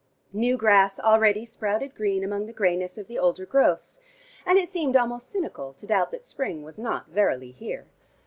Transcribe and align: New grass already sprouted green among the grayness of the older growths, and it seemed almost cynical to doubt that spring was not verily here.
New 0.33 0.57
grass 0.57 0.99
already 0.99 1.45
sprouted 1.45 1.93
green 1.93 2.23
among 2.23 2.47
the 2.47 2.53
grayness 2.53 2.97
of 2.97 3.05
the 3.05 3.19
older 3.19 3.45
growths, 3.45 3.99
and 4.47 4.57
it 4.57 4.67
seemed 4.67 4.95
almost 4.97 5.29
cynical 5.29 5.73
to 5.73 5.85
doubt 5.85 6.09
that 6.09 6.25
spring 6.25 6.63
was 6.63 6.79
not 6.79 7.09
verily 7.09 7.51
here. 7.51 7.85